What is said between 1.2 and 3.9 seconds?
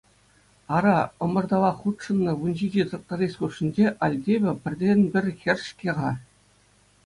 ӑмӑртӑва хутшӑннӑ вунҫичӗ тракторист хушшинче